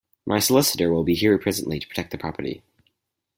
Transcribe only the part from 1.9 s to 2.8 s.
the property.